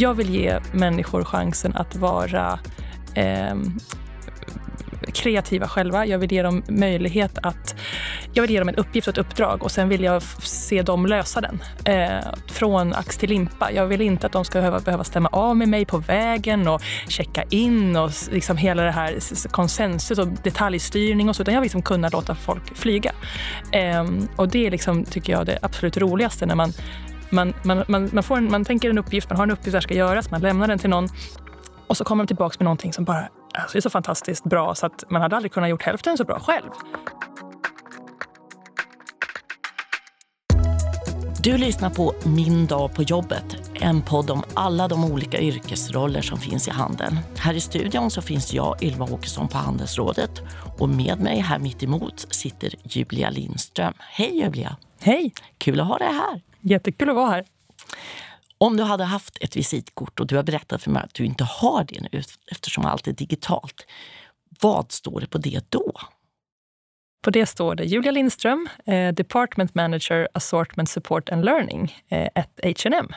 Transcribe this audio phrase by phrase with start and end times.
[0.00, 2.58] Jag vill ge människor chansen att vara
[3.14, 3.54] eh,
[5.14, 6.06] kreativa själva.
[6.06, 7.76] Jag vill ge dem möjlighet att...
[8.32, 11.06] Jag vill ge dem en uppgift och ett uppdrag och sen vill jag se dem
[11.06, 11.62] lösa den.
[11.84, 13.72] Eh, från ax till limpa.
[13.72, 16.82] Jag vill inte att de ska behöva, behöva stämma av med mig på vägen och
[17.08, 21.42] checka in och liksom hela det här konsensus och detaljstyrning och så.
[21.42, 23.12] Utan jag vill liksom kunna låta folk flyga.
[23.72, 24.04] Eh,
[24.36, 26.72] och det är liksom, tycker jag, det absolut roligaste när man
[27.30, 29.82] man, man, man, man, får en, man tänker en uppgift, man har en uppgift som
[29.82, 31.08] ska göras, man lämnar den till någon
[31.86, 34.86] och så kommer de tillbaka med någonting som bara alltså, är så fantastiskt bra så
[34.86, 36.70] att man hade aldrig kunnat gjort hälften så bra själv.
[41.42, 46.38] Du lyssnar på Min dag på jobbet, en podd om alla de olika yrkesroller som
[46.38, 47.18] finns i handeln.
[47.36, 50.42] Här i studion så finns jag, Ylva Åkesson på Handelsrådet
[50.78, 53.94] och med mig här mitt emot sitter Julia Lindström.
[53.98, 54.76] Hej Julia!
[55.00, 55.32] Hej!
[55.58, 56.49] Kul att ha dig här.
[56.60, 57.44] Jättekul att vara här.
[58.58, 61.44] Om du hade haft ett visitkort och du har berättat för mig att du inte
[61.44, 63.86] har det nu eftersom allt är digitalt.
[64.60, 65.92] Vad står det på det då?
[67.22, 72.60] På det står det Julia Lindström, eh, Department Manager Assortment Support and Learning, eh, ett
[72.62, 73.08] H&M.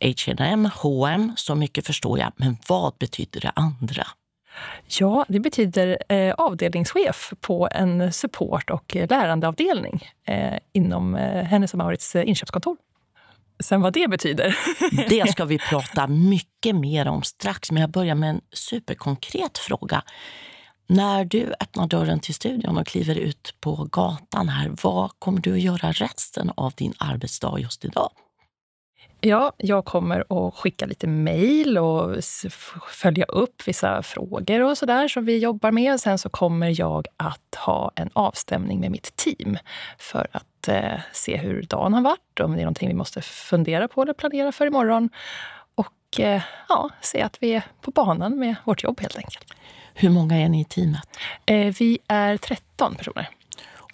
[0.00, 2.32] H&M, H&M, så mycket förstår jag.
[2.36, 4.06] Men vad betyder det andra?
[5.00, 12.16] Ja, det betyder eh, avdelningschef på en support och lärandeavdelning eh, inom eh, Hennes Mauritz
[12.16, 12.76] eh, inköpskontor.
[13.60, 14.58] Sen vad det betyder.
[15.08, 20.02] det ska vi prata mycket mer om strax, men jag börjar med en superkonkret fråga.
[20.86, 25.52] När du öppnar dörren till studion och kliver ut på gatan här, vad kommer du
[25.52, 28.10] att göra resten av din arbetsdag just idag?
[29.20, 32.16] Ja, jag kommer att skicka lite mejl och
[32.90, 36.00] följa upp vissa frågor och sådär som vi jobbar med.
[36.00, 39.58] Sen så kommer jag att ha en avstämning med mitt team
[39.98, 43.88] för att eh, se hur dagen har varit, om det är någonting vi måste fundera
[43.88, 45.10] på eller planera för imorgon.
[45.74, 49.54] Och eh, ja, se att vi är på banan med vårt jobb helt enkelt.
[49.94, 51.08] Hur många är ni i teamet?
[51.46, 53.28] Eh, vi är 13 personer.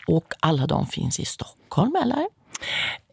[0.06, 2.26] Och alla de finns i Stockholm, eller?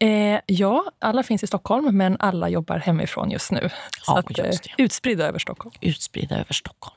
[0.00, 3.70] Eh, ja, alla finns i Stockholm, men alla jobbar hemifrån just nu.
[4.02, 5.74] Så att, eh, utspridda över Stockholm.
[5.80, 6.96] Utspridda över Stockholm.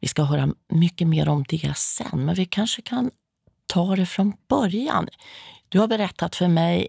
[0.00, 3.10] Vi ska höra mycket mer om det sen, men vi kanske kan
[3.66, 5.08] ta det från början.
[5.68, 6.88] Du har berättat för mig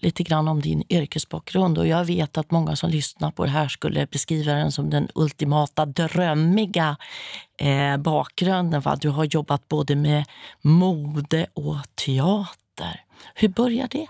[0.00, 3.68] lite grann om din yrkesbakgrund och jag vet att många som lyssnar på det här
[3.68, 6.96] skulle beskriva den som den ultimata drömmiga
[7.58, 8.80] eh, bakgrunden.
[8.80, 8.96] Va?
[8.96, 10.24] Du har jobbat både med
[10.62, 13.04] mode och teater.
[13.34, 14.06] Hur börjar det?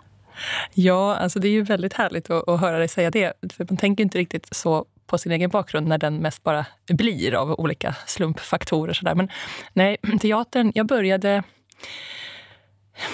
[0.75, 3.33] Ja, alltså det är ju väldigt härligt att, att höra dig säga det.
[3.53, 7.35] För man tänker inte riktigt så på sin egen bakgrund när den mest bara blir
[7.35, 8.93] av olika slumpfaktorer.
[8.93, 9.15] Så där.
[9.15, 9.29] Men
[9.73, 11.43] nej, teatern, jag började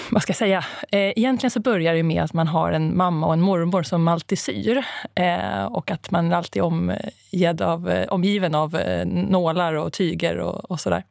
[0.09, 0.65] vad ska jag säga?
[0.91, 4.07] Eh, egentligen så börjar det med att man har en mamma och en mormor som
[4.07, 4.85] alltid syr.
[5.15, 6.97] Eh, och att man alltid eh,
[7.31, 8.71] är av, omgiven av
[9.05, 11.03] nålar och tyger och, och sådär.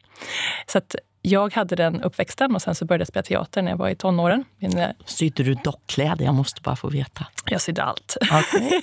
[0.67, 0.97] Så att
[1.27, 3.95] jag hade den uppväxten och sen så började jag spela teater när jag var i
[3.95, 4.45] tonåren.
[4.59, 4.85] Min...
[5.05, 6.25] Sydde du dockkläder?
[6.25, 7.27] Jag måste bara få veta.
[7.47, 8.17] Jag sydde allt.
[8.23, 8.81] Okay.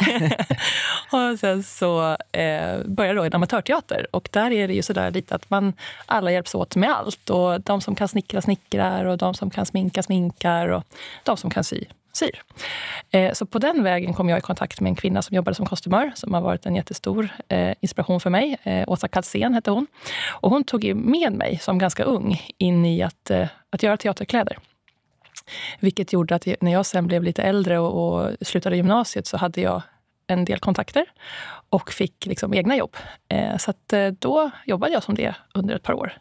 [1.31, 5.11] och sen så eh, började jag i en amatörteater och där är det ju sådär
[5.11, 5.73] lite att man
[6.05, 7.29] alla hjälps åt med allt.
[7.29, 10.83] Och de som kan snickra snickrar och de som kan sminka sminkar och
[11.23, 12.43] de som kan sy syr.
[13.11, 15.65] Eh, så på den vägen kom jag i kontakt med en kvinna som jobbade som
[15.65, 18.57] kostymör som har varit en jättestor eh, inspiration för mig.
[18.63, 19.87] Eh, Åsa Kalsén hette hon.
[20.29, 23.31] Och hon tog med mig som ganska ung in i att,
[23.69, 24.57] att göra teaterkläder.
[25.79, 29.61] Vilket gjorde att när jag sen blev lite äldre och, och slutade gymnasiet så hade
[29.61, 29.81] jag
[30.27, 31.05] en del kontakter
[31.69, 32.97] och fick liksom egna jobb.
[33.59, 33.73] Så
[34.19, 36.17] då jobbade jag som det under ett par år.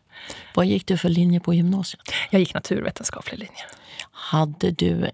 [0.55, 2.03] Vad gick du för linje på gymnasiet?
[2.31, 3.65] Jag gick naturvetenskaplig linje.
[4.11, 5.11] Hade du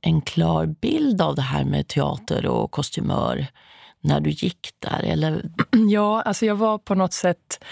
[0.00, 3.46] en klar bild av det här med teater och kostymör
[4.00, 5.02] när du gick där?
[5.02, 5.42] Eller?
[5.90, 7.64] Ja, alltså jag var på något sätt...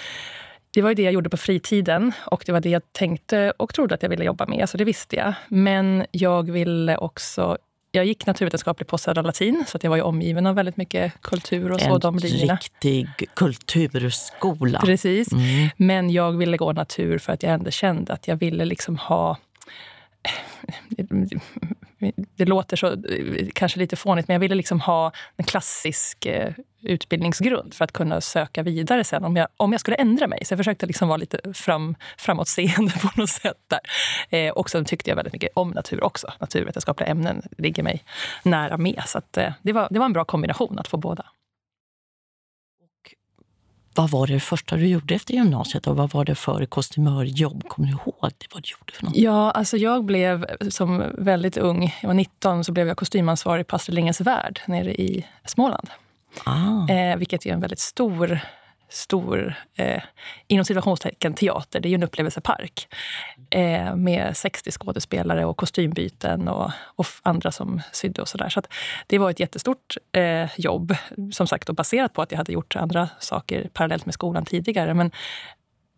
[0.70, 3.74] Det var ju det jag gjorde på fritiden och det var det jag tänkte och
[3.74, 5.34] trodde att jag ville jobba med, så det visste jag.
[5.48, 7.58] Men jag ville också
[7.90, 11.20] jag gick naturvetenskaplig på Södra Latin, så att jag var ju omgiven av väldigt mycket
[11.20, 11.94] kultur och så.
[11.94, 14.80] En de riktig kulturskola.
[14.80, 15.32] Precis.
[15.32, 15.68] Mm.
[15.76, 19.36] Men jag ville gå natur för att jag ändå kände att jag ville liksom ha
[22.36, 22.96] det låter så
[23.52, 26.52] kanske lite fånigt, men jag ville liksom ha en klassisk eh,
[26.82, 30.44] utbildningsgrund för att kunna söka vidare sen om jag, om jag skulle ändra mig.
[30.44, 33.80] Så jag försökte liksom vara lite fram, framåtseende på något sätt där.
[34.38, 36.32] Eh, och sen tyckte jag väldigt mycket om natur också.
[36.40, 38.04] Naturvetenskapliga ämnen ligger mig
[38.42, 39.02] nära med.
[39.06, 41.24] Så att, eh, det, var, det var en bra kombination att få båda.
[43.98, 47.68] Vad var det första du gjorde efter gymnasiet och vad var det för kostymörjobb?
[47.68, 49.16] Kommer du ihåg det, vad du gjorde för något?
[49.16, 53.76] Ja, alltså jag blev som väldigt ung, jag var 19, så blev jag kostymansvarig på
[53.76, 55.88] Astrid Lindgrens Värld nere i Småland.
[56.44, 56.88] Ah.
[56.88, 58.40] Eh, vilket är en väldigt stor
[58.88, 60.02] stor, eh,
[60.46, 61.80] inom situationstecken, teater.
[61.80, 62.88] Det är ju en upplevelsepark
[63.50, 68.48] eh, med 60 skådespelare och kostymbyten och, och andra som sydde och sådär.
[68.48, 68.68] Så, så
[69.06, 70.94] det var ett jättestort eh, jobb,
[71.32, 74.94] som sagt, och baserat på att jag hade gjort andra saker parallellt med skolan tidigare.
[74.94, 75.10] Men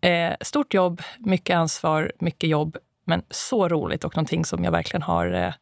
[0.01, 5.01] eh, stort jobb, mycket ansvar, mycket jobb, men så roligt och någonting som jag verkligen
[5.01, 5.53] har eh,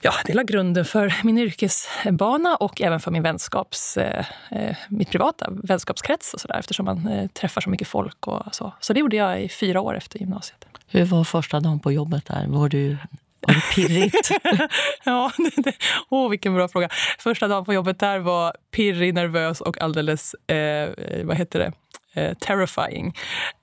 [0.00, 5.10] ja, det la grunden för min yrkesbana och även för min vänskaps, eh, eh, mitt
[5.10, 8.26] privata vänskapskrets och så där, eftersom man eh, träffar så mycket folk.
[8.26, 10.64] och Så Så det gjorde jag i fyra år efter gymnasiet.
[10.86, 12.46] Hur var första dagen på jobbet där?
[12.46, 12.96] Var du
[13.40, 14.30] var det pirrigt?
[15.04, 15.72] ja, det, det,
[16.08, 16.88] åh, vilken bra fråga.
[17.18, 20.90] Första dagen på jobbet där var pirrig, nervös och alldeles eh,
[21.24, 21.72] vad heter det?
[22.18, 23.14] Eh, terrifying.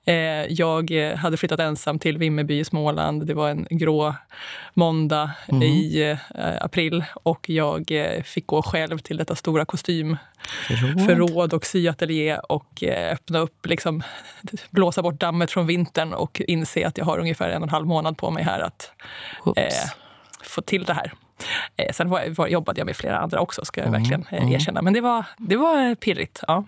[0.04, 0.14] Eh,
[0.48, 3.26] jag eh, hade flyttat ensam till Vimmerby i Småland.
[3.26, 4.14] Det var en grå
[4.74, 5.62] måndag mm.
[5.62, 6.16] i
[6.60, 7.92] april och jag
[8.24, 12.82] fick gå själv till detta stora kostymförråd och syateljé och
[13.12, 14.02] öppna upp, liksom,
[14.70, 17.86] blåsa bort dammet från vintern och inse att jag har ungefär en och en halv
[17.86, 18.90] månad på mig här att
[19.56, 19.90] eh,
[20.42, 21.12] få till det här.
[21.76, 24.00] Eh, sen var, var, jobbade jag med flera andra också, ska jag mm.
[24.02, 24.82] verkligen eh, erkänna.
[24.82, 26.42] Men det var, det var pirrigt.
[26.46, 26.64] Ja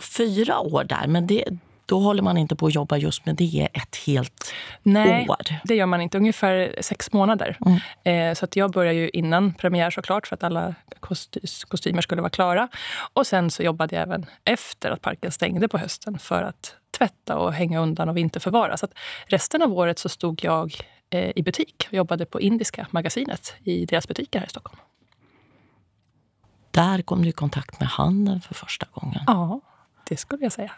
[0.00, 1.44] fyra år där, men det,
[1.90, 4.52] då håller man inte på att jobba just med det ett helt
[4.82, 5.36] Nej, år.
[5.64, 6.18] det gör man inte.
[6.18, 7.56] Ungefär sex månader.
[7.66, 8.30] Mm.
[8.30, 12.22] Eh, så att jag började ju innan premiär såklart för att alla kosty kostymer skulle
[12.22, 12.68] vara klara.
[13.12, 17.38] Och sen så jobbade jag även efter att parken stängde på hösten för att tvätta
[17.38, 18.76] och hänga undan och vinterförvara.
[18.76, 18.92] Så att
[19.26, 20.74] resten av året så stod jag
[21.10, 24.80] eh, i butik och jobbade på Indiska magasinet i deras butiker här i Stockholm.
[26.70, 29.20] Där kom du i kontakt med handeln för första gången.
[29.26, 29.60] Ja,
[30.10, 30.72] det skulle jag säga.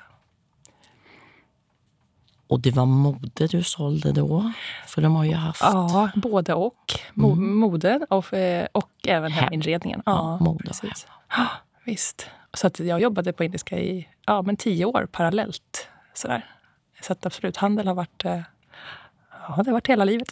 [2.46, 4.52] Och det var mode du sålde då?
[4.86, 5.62] För de har ju haft...
[5.62, 6.92] Ja, både och.
[7.14, 7.56] Mo mm.
[7.56, 9.44] Mode och, eh, och även hem.
[9.44, 10.02] heminredningen.
[10.06, 11.06] Ja, ja mode precis.
[11.36, 11.46] Ja,
[11.84, 12.30] visst.
[12.54, 15.88] Så att jag jobbade på Indiska i ja, men tio år parallellt.
[16.14, 16.46] Sådär.
[17.02, 18.40] Så att absolut, handel har varit eh,
[19.48, 20.28] Ja, det har varit hela livet.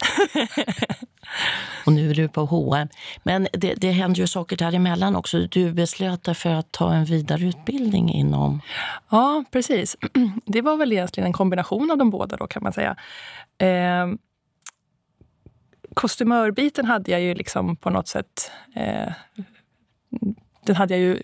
[1.85, 2.87] och nu är du på H&M.
[3.23, 5.39] Men det, det händer ju saker däremellan också.
[5.39, 8.61] Du beslöt dig för att ta en vidareutbildning inom...
[9.09, 9.97] Ja, precis.
[10.45, 12.95] Det var väl egentligen en kombination av de båda då kan man säga.
[13.57, 14.07] Eh,
[15.93, 19.13] kostymörbiten hade jag ju liksom på något sätt eh,
[20.65, 21.21] den hade jag ju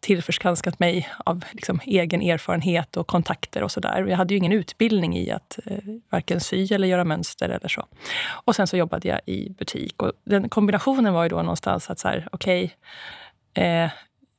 [0.00, 4.06] tillförskanskat mig av liksom egen erfarenhet och kontakter och sådär.
[4.08, 5.78] Jag hade ju ingen utbildning i att eh,
[6.10, 7.86] varken sy eller göra mönster eller så.
[8.28, 11.98] Och sen så jobbade jag i butik och den kombinationen var ju då någonstans att
[11.98, 12.74] så här, okej,
[13.52, 13.90] okay, eh,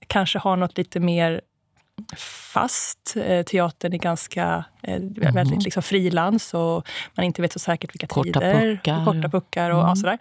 [0.07, 1.41] kanske ha något lite mer
[2.53, 3.13] fast.
[3.17, 5.59] Eh, teatern är ganska eh, väldigt mhm.
[5.59, 8.75] liksom frilans och man inte vet så säkert vilka korta tider.
[8.75, 9.05] Puckar.
[9.05, 9.69] Korta puckar.
[9.69, 9.91] Och, mm.
[9.91, 10.17] och sådär.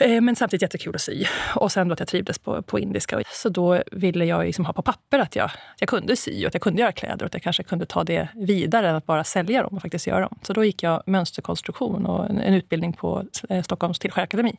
[0.00, 1.24] Eh, men samtidigt jättekul att sy.
[1.54, 3.22] Och sen då att jag trivdes på, på indiska.
[3.32, 6.48] Så då ville jag liksom ha på papper att jag, att jag kunde sy och
[6.48, 9.06] att jag kunde göra kläder och att jag kanske kunde ta det vidare än att
[9.06, 10.38] bara sälja dem och faktiskt göra dem.
[10.42, 14.56] Så då gick jag mönsterkonstruktion och en, en utbildning på eh, Stockholms Tillskärakademi.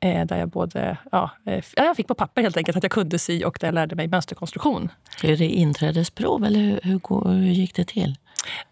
[0.00, 3.18] Eh, där jag både, ja, eh, jag fick på papper helt enkelt att jag kunde
[3.18, 4.88] sy och där jag lärde mig mönsterkonstruktion.
[5.22, 8.16] Är det inträdesprov eller hur, hur, hur gick det till?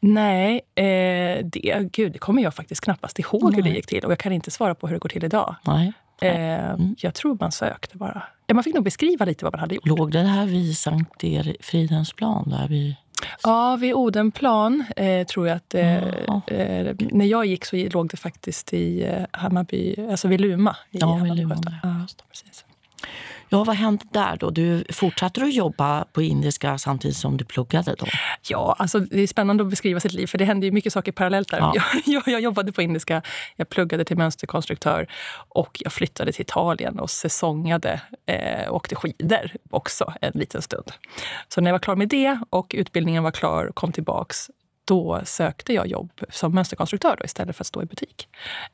[0.01, 3.55] Nej, eh, det, gud, det kommer jag faktiskt knappast ihåg Nej.
[3.55, 4.05] hur det gick till.
[4.05, 5.57] Och jag kan inte svara på hur det går till idag.
[5.67, 5.93] Nej.
[6.21, 6.97] Eh, mm.
[6.99, 8.23] Jag tror man sökte bara.
[8.47, 9.87] Ja, man fick nog beskriva lite vad man hade gjort.
[9.87, 11.25] Låg det här vid Sankt
[11.61, 12.51] Fridhemsplan?
[12.51, 12.95] Där vid...
[13.43, 15.75] Ja, vid Odenplan eh, tror jag att...
[15.75, 15.97] Eh,
[16.47, 20.77] eh, när jag gick så låg det faktiskt i eh, Hammarby, alltså vid Luma.
[20.91, 21.57] ja, vid Luma.
[21.83, 22.65] Ja, precis.
[23.53, 24.51] Ja, vad hände där då?
[24.51, 28.07] Du fortsatte att jobba på indiska samtidigt som du pluggade då?
[28.49, 31.13] Ja, alltså det är spännande att beskriva sitt liv för det hände ju mycket saker
[31.13, 31.59] parallellt där.
[31.59, 31.83] Ja.
[32.05, 33.23] Jag, jag, jobbade på indiska,
[33.57, 35.07] jag pluggade till mönsterkonstruktör
[35.49, 40.93] och jag flyttade till Italien och säsongade eh, och åkte skidor också en liten stund.
[41.49, 44.51] Så när jag var klar med det och utbildningen var klar och kom tillbaks
[44.85, 48.29] då sökte jag jobb som mönsterkonstruktör då, istället för att stå i butik.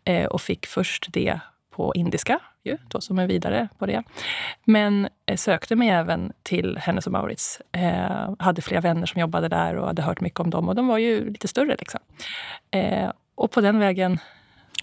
[0.05, 1.41] Eh, och fick först det
[1.77, 4.03] på indiska, ju, då som är vidare på det.
[4.65, 7.61] Men eh, sökte mig även till Hennes och Mauritz.
[7.73, 10.69] Eh, hade flera vänner som jobbade där och hade hört mycket om dem.
[10.69, 11.77] Och de var ju lite större.
[11.79, 12.01] Liksom.
[12.71, 14.19] Eh, och på den vägen...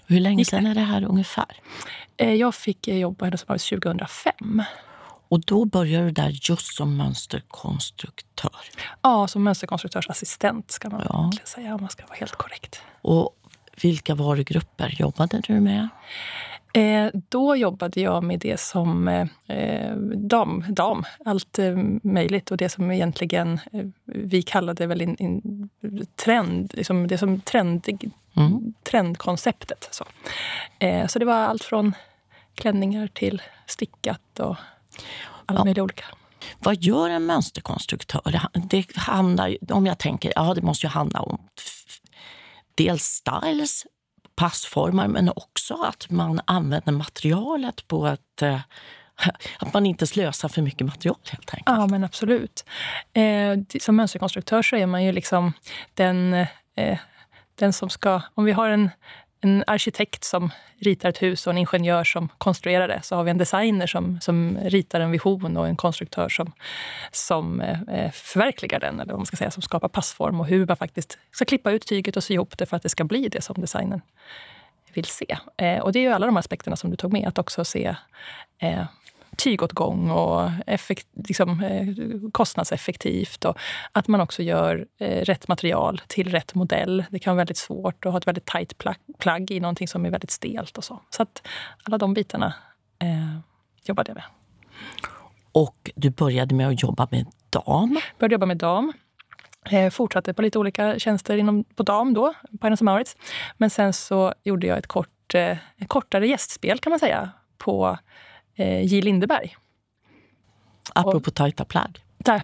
[0.06, 1.56] Hur länge sedan är det här ungefär?
[2.16, 4.62] Eh, jag fick eh, jobba på Hennes och Mauritz 2005.
[5.28, 8.60] Och då började du där just som mönsterkonstruktör?
[9.02, 11.30] Ja, som mönsterkonstruktörsassistent ska man ja.
[11.44, 12.82] säga om man ska vara helt korrekt.
[13.02, 13.36] Och
[13.82, 15.88] vilka varugrupper jobbade du med?
[16.76, 19.08] Eh, då jobbade jag med det som
[19.46, 22.50] eh, dam, dam, allt eh, möjligt.
[22.50, 25.68] Och det som egentligen eh, vi kallade väl in, in,
[26.24, 28.74] trend, liksom det som trendig, mm.
[28.82, 29.88] trendkonceptet.
[29.90, 30.04] Så.
[30.78, 31.94] Eh, så det var allt från
[32.54, 34.40] klänningar till stickat.
[34.40, 34.56] Och...
[35.46, 35.64] alla Ja.
[35.64, 36.04] möjliga olika.
[36.58, 38.40] Vad gör en mönsterkonstruktör?
[38.52, 41.38] Det handlar, om jag tänker, ja det måste ju handla om
[42.74, 43.86] dels styles,
[44.36, 48.42] passformar, men också att man använder materialet på ett...
[48.42, 48.60] Eh,
[49.58, 51.78] att man inte slösar för mycket material helt enkelt.
[51.78, 52.64] Ja, men absolut.
[53.12, 55.52] Eh, som mönsterkonstruktör så är man ju liksom
[55.94, 56.34] den,
[56.76, 56.98] eh,
[57.54, 58.20] den som ska...
[58.34, 58.90] Om vi har en,
[59.40, 63.30] en arkitekt som ritar ett hus och en ingenjör som konstruerar det så har vi
[63.30, 66.52] en designer som, som ritar en vision och en konstruktör som,
[67.12, 70.66] som eh, eh förverkligar den, eller vad man ska säga, som skapar passform och hur
[70.66, 73.28] man faktiskt ska klippa ut tyget och sy ihop det för att det ska bli
[73.28, 74.00] det som designen
[74.94, 75.38] vill se.
[75.56, 77.96] Eh, och det är ju alla de aspekterna som du tog med, att också se
[78.58, 78.84] eh,
[79.36, 81.86] tygåtgång och effekt, liksom, eh,
[82.32, 83.44] kostnadseffektivt.
[83.44, 83.58] Och
[83.92, 87.04] att man också gör eh, rätt material till rätt modell.
[87.10, 90.06] Det kan vara väldigt svårt att ha ett väldigt tajt plagg, plagg i någonting som
[90.06, 90.78] är väldigt stelt.
[90.78, 91.46] och Så Så att
[91.82, 92.54] alla de bitarna
[92.98, 93.38] eh,
[93.84, 94.24] jobbade jag med.
[95.52, 97.98] Och du började med att jobba med dam.
[98.18, 98.92] Började jobba med dam.
[99.70, 103.16] Eh, fortsatte på lite olika tjänster inom, på dam då, på Hennes Mauritz.
[103.56, 107.98] Men sen så gjorde jag ett, kort, eh, ett kortare gästspel kan man säga på
[108.54, 109.02] eh, J.
[109.02, 109.56] Lindeberg.
[110.94, 112.04] Apropå tajta plagg.
[112.18, 112.42] Där.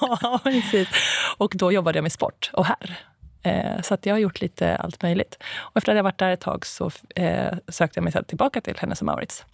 [0.00, 0.88] ja, precis.
[1.36, 2.98] Och då jobbade jag med sport och här.
[3.42, 5.38] Eh, så jag har gjort lite allt möjligt.
[5.56, 8.76] Och efter att jag varit där ett tag så eh, sökte jag mig tillbaka till
[8.78, 9.44] Hennes Mauritz.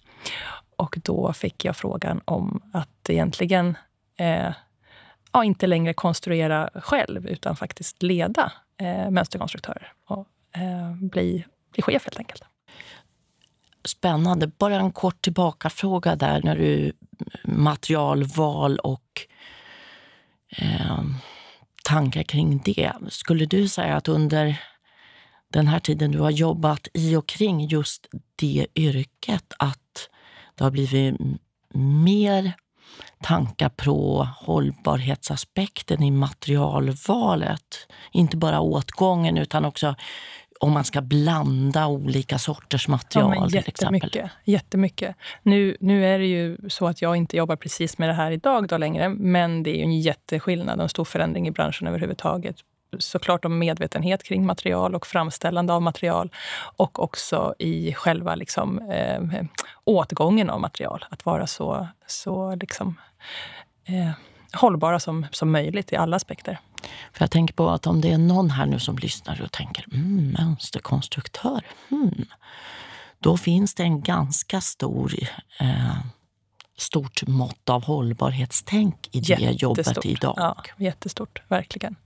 [0.76, 3.76] Och då fick jag frågan om att egentligen
[4.17, 4.52] eh,
[5.33, 12.05] ja, inte längre konstruera själv utan faktiskt leda eh, mönsterkonstruktörer och eh, bli, bli chef
[12.05, 12.43] helt enkelt.
[13.85, 14.47] Spännande.
[14.47, 16.93] Bara en kort tillbakafråga där när du
[17.45, 19.27] materialval och
[20.57, 21.03] eh,
[21.85, 22.93] tankar kring det.
[23.09, 24.61] Skulle du säga att under
[25.49, 30.09] den här tiden du har jobbat i och kring just det yrket att
[30.55, 31.17] det har blivit
[31.75, 32.53] mer
[33.23, 37.89] tankar på hållbarhetsaspekten i materialvalet?
[38.13, 39.95] Inte bara åtgången utan också
[40.61, 43.95] om man ska blanda olika sorters material Ja, men till exempel.
[43.95, 44.31] jättemycket.
[44.45, 45.17] jättemycket.
[45.43, 48.69] Nu, nu är det ju så att jag inte jobbar precis med det här idag
[48.69, 52.57] då längre, men det är ju en jätteskillnad och en stor förändring i branschen överhuvudtaget.
[52.99, 56.31] Såklart om medvetenhet kring material och framställande av material
[56.77, 59.45] och också i själva liksom, eh,
[59.85, 61.05] åtgången av material.
[61.11, 63.01] Att vara så, så liksom,
[63.85, 64.11] eh,
[64.53, 66.59] hållbara som, som möjligt i alla aspekter.
[67.13, 69.85] För jag tänker på att om det är någon här nu som lyssnar och tänker
[69.93, 72.25] mm, mönsterkonstruktör, hmm.
[73.19, 75.15] då finns det en ganska stor,
[75.61, 75.97] eh,
[76.76, 80.05] stort mått av hållbarhetstänk i det jobbet Jättestort.
[80.05, 80.35] idag.
[80.37, 81.97] Ja, jättestort, verkligen.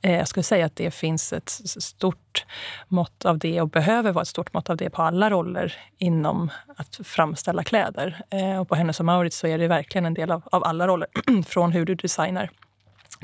[0.00, 1.50] Eh, jag skulle säga att det finns ett
[1.82, 2.44] stort
[2.88, 6.50] mått av det och behöver vara ett stort mått av det på alla roller inom
[6.76, 8.22] att framställa kläder.
[8.30, 10.86] Eh, och på Hennes och Mauritz så är det verkligen en del av, av alla
[10.86, 11.08] roller.
[11.46, 12.50] Från hur du designar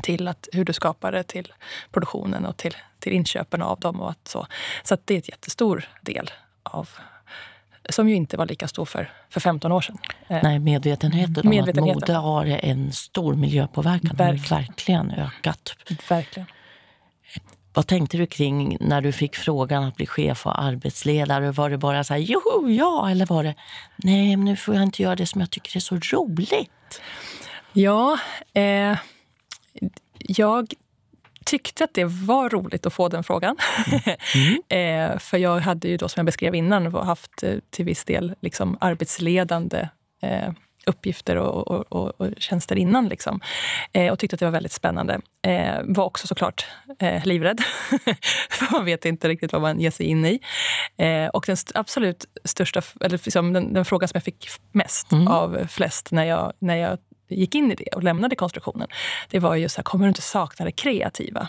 [0.02, 1.52] till att, hur du skapar det, till
[1.92, 4.00] produktionen och till, till inköpen av dem.
[4.00, 4.46] Och att så
[4.82, 6.30] så att det är ett jättestor del
[6.62, 6.88] av
[7.88, 9.98] som ju inte var lika stor för, för 15 år sedan.
[10.28, 12.02] Eh, Nej, medvetenheten om Medvetenheten.
[12.02, 14.58] att mode har en stor miljöpåverkan har Verkligen.
[14.62, 15.74] verkligen ökat.
[16.08, 16.46] Verkligen.
[17.72, 21.50] Vad tänkte du kring när du fick frågan att bli chef och arbetsledare?
[21.50, 23.54] Var det bara så här, joho, ja, eller var det,
[23.96, 27.00] nej, men nu får jag inte göra det som jag tycker är så roligt?
[27.72, 28.18] Ja,
[28.54, 28.96] eh,
[30.18, 30.72] jag
[31.48, 33.56] tyckte att det var roligt att få den frågan.
[34.68, 38.34] eh, för jag hade ju då, som jag beskrev innan, haft eh, till viss del
[38.40, 39.88] liksom arbetsledande
[40.22, 40.52] eh,
[40.88, 43.08] uppgifter och, och, och, och tjänster innan.
[43.08, 43.40] Liksom.
[43.92, 45.20] Eh, och tyckte att det var väldigt spännande.
[45.42, 46.66] Eh, var också såklart
[46.98, 47.60] eh, livrädd.
[48.50, 50.40] för man vet inte riktigt vad man ger sig in i.
[51.32, 55.66] Och den st- absolut största, eller liksom den, den frågan som jag fick mest av
[55.68, 58.88] flest när jag, när jag gick in i det och lämnade konstruktionen,
[59.30, 61.48] det var ju så här, kommer du inte sakna det kreativa?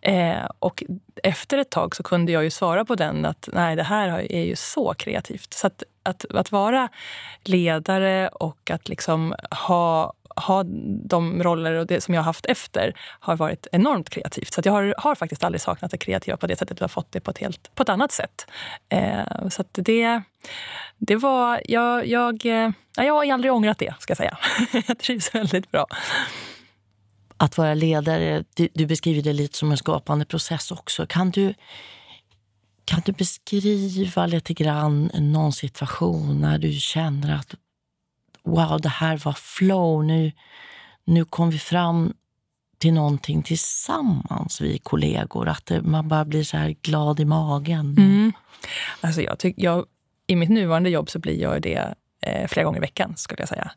[0.00, 0.84] Eh, och
[1.22, 4.44] efter ett tag så kunde jag ju svara på den att nej, det här är
[4.44, 5.54] ju så kreativt.
[5.54, 6.88] Så att, att, att vara
[7.44, 9.34] ledare och att liksom
[9.66, 10.62] ha ha
[11.04, 14.54] de roller och det som jag har haft efter har varit enormt kreativt.
[14.54, 16.80] Så att jag har, har faktiskt aldrig saknat det kreativa på det sättet.
[16.80, 18.46] Jag har fått det på ett, helt, på ett annat sätt.
[18.88, 20.22] Eh, så att det,
[20.98, 21.62] det var...
[21.64, 24.38] Jag, jag, eh, jag har aldrig ångrat det, ska jag säga.
[24.86, 25.86] jag trivs väldigt bra.
[27.36, 31.06] Att vara ledare, du, du beskriver det lite som en skapande process också.
[31.06, 31.54] Kan du,
[32.84, 37.54] kan du beskriva lite grann någon situation när du känner att
[38.44, 40.32] wow, det här var flow, nu,
[41.04, 42.14] nu kom vi fram
[42.78, 45.48] till någonting tillsammans, vi kollegor.
[45.48, 47.96] Att det, man bara blir så här glad i magen.
[47.98, 48.32] Mm.
[49.00, 49.84] Alltså jag tyck, jag,
[50.26, 51.94] i mitt nuvarande jobb så blir jag det
[52.26, 53.70] eh, flera gånger i veckan, skulle jag säga.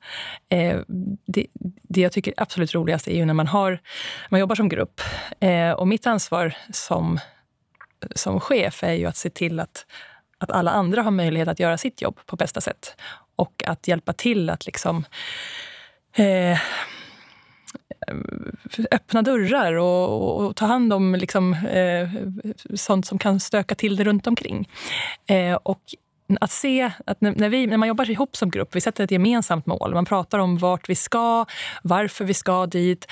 [0.49, 0.79] Eh,
[1.25, 1.47] det,
[1.83, 3.79] det jag tycker är absolut roligast är ju när man, har,
[4.29, 5.01] man jobbar som grupp.
[5.39, 7.19] Eh, och mitt ansvar som,
[8.15, 9.85] som chef är ju att se till att,
[10.37, 12.95] att alla andra har möjlighet att göra sitt jobb på bästa sätt.
[13.35, 15.05] Och att hjälpa till att liksom
[16.17, 16.59] eh,
[18.91, 22.09] öppna dörrar och, och, ta hand om liksom, eh,
[22.75, 24.69] sånt som kan stöka till det runt omkring.
[25.27, 25.81] Eh, och
[26.41, 29.65] att se att när, vi, när man jobbar ihop som grupp, vi sätter ett gemensamt
[29.65, 29.93] mål.
[29.93, 31.45] Man pratar om vart vi ska,
[31.83, 33.07] varför vi ska dit,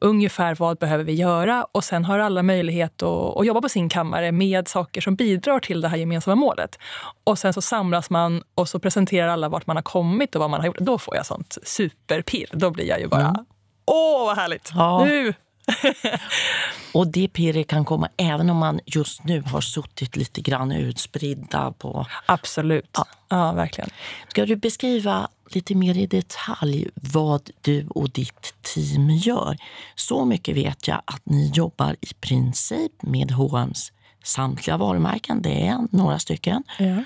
[0.00, 3.88] ungefär vad behöver vi göra och sen har alla möjlighet att, att, jobba på sin
[3.88, 6.78] kammare med saker som bidrar till det här gemensamma målet.
[7.24, 10.50] Och sen så samlas man och så presenterar alla vart man har kommit och vad
[10.50, 10.78] man har gjort.
[10.78, 12.48] Då får jag sånt superpirr.
[12.52, 13.44] Då blir jag ju bara, mm.
[13.86, 14.70] åh vad härligt!
[14.74, 15.04] Ja.
[15.04, 15.34] Nu
[16.92, 21.72] och det pirret kan komma även om man just nu har suttit lite grann utspridda
[21.72, 22.06] på...
[22.26, 22.90] Absolut.
[22.92, 23.06] Ja.
[23.28, 23.90] ja, verkligen.
[24.28, 29.56] Ska du beskriva lite mer i detalj vad du och ditt team gör?
[29.94, 33.92] Så mycket vet jag att ni jobbar i princip med H&M's
[34.24, 35.42] samtliga varumärken.
[35.42, 36.62] Det är några stycken.
[36.78, 37.02] Ja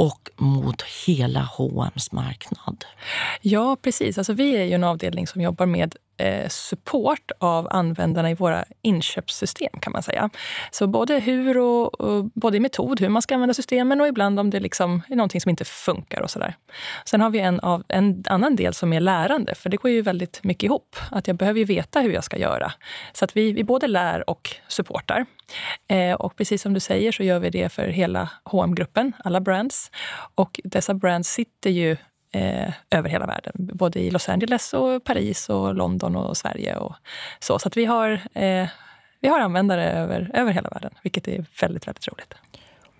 [0.00, 2.84] och mot hela H&M's marknad.
[3.40, 4.18] Ja, precis.
[4.18, 8.64] Alltså, vi är ju en avdelning som jobbar med Eh, support av användarna i våra
[8.82, 10.30] inköpssystem kan man säga.
[10.70, 14.40] Så både hur och, och, både i metod, hur man ska använda systemen och ibland
[14.40, 16.54] om det liksom är någonting som inte funkar och så där.
[17.04, 20.02] Sen har vi en, av, en annan del som är lärande, för det går ju
[20.02, 20.96] väldigt mycket ihop.
[21.10, 22.72] Att jag behöver ju veta hur jag ska göra.
[23.12, 25.26] Så att vi, vi både lär och supportar.
[25.88, 29.40] Eh, och precis som du säger så gör vi det för hela hm gruppen alla
[29.40, 29.90] brands.
[30.34, 31.96] Och dessa brands sitter ju
[32.32, 33.52] eh, över hela världen.
[33.54, 36.76] Både i Los Angeles, och Paris, och London och Sverige.
[36.76, 36.94] Och
[37.40, 38.68] så så att vi har, eh,
[39.20, 42.34] vi har användare över, över hela världen, vilket är väldigt, väldigt roligt.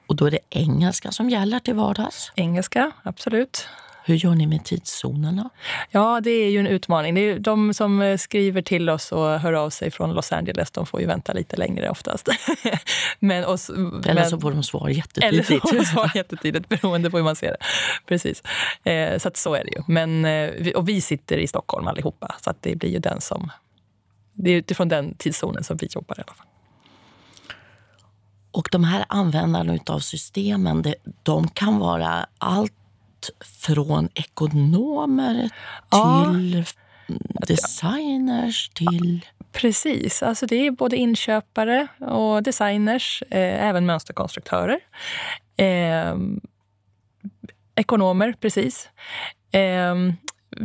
[0.07, 2.33] Och då är det engelska som gäller till vardags?
[2.37, 3.69] Engelska, absolut.
[4.05, 5.51] Hur gör ni med tidszonerna?
[5.91, 7.15] Ja, det är ju en utmaning.
[7.15, 10.71] Det är de som eh, skriver till oss och hör av sig från Los Angeles,
[10.71, 12.29] de får ju vänta lite längre oftast.
[13.19, 15.51] men, och, eller men, så får de svar jättetidigt.
[15.51, 17.59] Eller så får de svar jättetidigt, beroende på hur man ser det.
[18.07, 18.43] Precis.
[18.85, 19.83] Eh, så så är det ju.
[19.87, 23.51] Men, eh, och vi sitter i Stockholm allihopa, så att det blir ju den som...
[24.33, 26.47] Det är utifrån den tidszonen som vi jobbar i alla fall.
[28.53, 30.85] Och de här användarna av systemen,
[31.23, 32.73] de kan vara allt
[33.67, 35.51] från ekonomer
[35.91, 36.65] till
[37.07, 37.15] ja.
[37.47, 39.27] designers till...
[39.53, 40.23] Precis.
[40.23, 44.81] Alltså det är både inköpare och designers, eh, även mönsterkonstruktörer.
[45.57, 46.17] Eh,
[47.75, 48.89] ekonomer, precis.
[49.53, 49.95] Eh,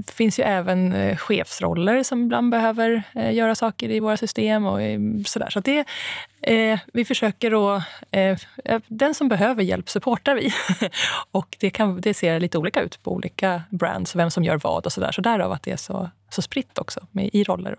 [0.07, 4.65] finns ju även eh, chefsroller som ibland behöver eh, göra saker i våra system.
[4.65, 4.79] och
[5.25, 5.49] sådär.
[5.49, 5.85] Så det,
[6.41, 7.83] eh, vi försöker att...
[8.11, 8.37] Eh,
[8.87, 10.53] den som behöver hjälp supportar vi.
[11.31, 14.85] och det, kan, det ser lite olika ut på olika brands, vem som gör vad
[14.85, 15.11] och sådär.
[15.11, 17.75] Så därav att det är så, så spritt också med, i roller.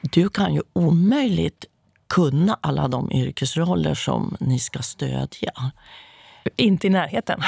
[0.00, 1.64] Du kan ju omöjligt
[2.08, 5.52] kunna alla de yrkesroller som ni ska stödja.
[6.56, 7.40] Inte i närheten.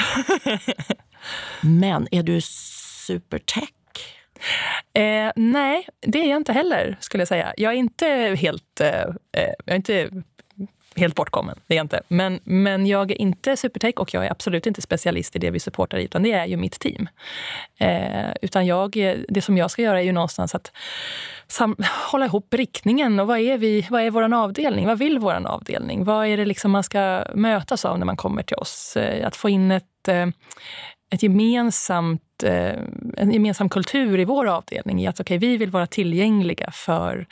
[1.61, 3.76] Men är du supertech
[4.93, 7.53] Eh, nej, det är jag inte heller, skulle jag säga.
[7.57, 8.07] Jag är inte
[8.39, 10.09] helt, eh, eh, jag är inte
[10.95, 12.01] helt bortkommen, det är jag inte.
[12.07, 15.59] Men, men jag är inte supertech och jag är absolut inte specialist i det vi
[15.59, 17.09] supportar i, utan det är ju mitt team.
[17.79, 18.91] Eh, utan jag,
[19.29, 20.71] det som jag ska göra är ju någonstans att
[21.47, 21.75] sam,
[22.11, 23.19] hålla ihop riktningen.
[23.19, 24.87] Och vad är, vi, vad är vår avdelning?
[24.87, 26.03] Vad vill vår avdelning?
[26.03, 28.97] Vad är det liksom man ska mötas av när man kommer till oss?
[28.97, 30.27] Eh, att få in ett, eh,
[31.09, 32.75] ett gemensamt, eh,
[33.17, 37.27] en gemensam kultur i vår avdelning i att okay, vi vill vara tillgängliga för,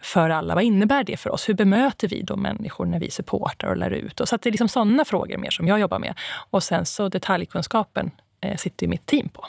[0.00, 0.54] för alla.
[0.54, 1.48] Vad innebär det för oss?
[1.48, 4.20] Hur bemöter vi de människor när vi supportar och lär ut?
[4.20, 6.14] Och så det är liksom sådana frågor mer som jag jobbar med.
[6.50, 8.10] Och sen så detaljkunskapen
[8.40, 9.46] eh, sitter mitt team på.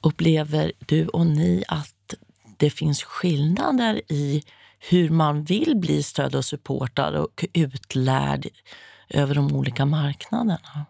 [0.00, 2.14] Upplever du och ni att
[2.56, 4.42] det finns skillnader i
[4.90, 8.48] hur man vill bli stöd och supportad och utlärd
[9.08, 10.86] över de olika marknaderna?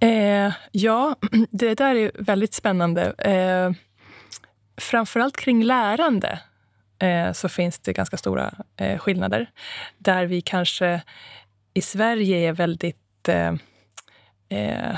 [0.00, 1.16] Eh, ja,
[1.50, 3.12] det där är väldigt spännande.
[3.18, 3.72] Eh,
[4.76, 6.40] framförallt kring lärande
[6.98, 9.50] eh, så finns det ganska stora eh, skillnader.
[9.98, 11.02] Där vi kanske
[11.74, 13.54] i Sverige är väldigt eh,
[14.48, 14.96] eh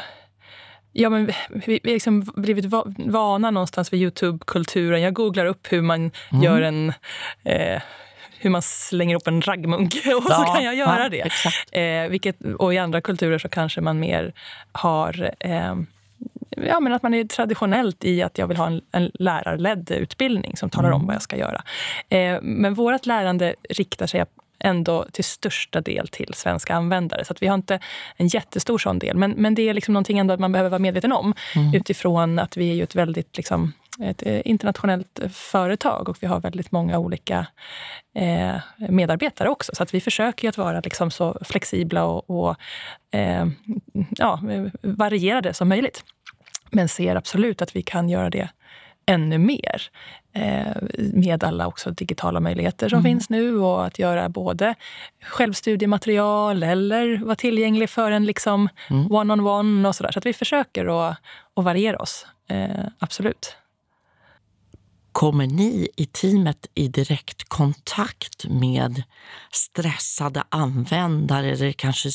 [0.93, 1.33] Ja, men vi
[1.73, 2.65] har liksom blivit
[2.97, 5.03] vana någonstans vid Youtube-kulturen.
[5.03, 6.43] Jag googlar upp hur man mm.
[6.43, 6.93] gör en
[7.45, 7.83] eh,
[8.41, 11.25] hur man slänger upp en raggmunk och ja, så kan jag göra ja,
[11.73, 11.81] det.
[11.81, 14.33] Eh, vilket, och i andra kulturer så kanske man mer
[14.73, 15.75] har eh,
[16.51, 20.57] ja, men att man är traditionellt i att jag vill ha en, en lärarledd utbildning
[20.57, 21.01] som talar mm.
[21.01, 21.63] om vad jag ska göra.
[22.09, 24.25] Eh, men vårt lärande riktar sig
[24.61, 27.25] ändå till största del till svenska användare.
[27.25, 27.81] Så vi har inte
[28.17, 29.17] en jättestor sån del.
[29.17, 31.75] Men, men det är liksom någonting ändå att man behöver vara medveten om mm.
[31.75, 36.41] utifrån att vi är ju ett väldigt liksom, ett eh, internationellt företag och vi har
[36.41, 37.47] väldigt många olika
[38.15, 38.57] eh,
[38.89, 39.73] medarbetare också.
[39.75, 42.57] Så att vi försöker att vara liksom så flexibla och, och
[43.11, 43.47] eh,
[44.11, 44.41] ja,
[44.83, 46.05] varierade som möjligt.
[46.71, 48.49] Men ser absolut att vi kan göra det
[49.07, 49.83] ännu mer
[50.33, 50.77] eh,
[51.13, 53.11] med alla också digitala möjligheter som mm.
[53.11, 54.75] finns nu och att göra både
[55.23, 59.13] självstudiematerial eller vara tillgänglig för en liksom mm.
[59.13, 60.13] one-on-one och sådär.
[60.13, 61.17] Så att vi försöker att,
[61.57, 63.57] att variera oss, eh, absolut.
[65.19, 69.03] Kommer ni i teamet i direkt kontakt med
[69.53, 72.11] stressade användare eller kanske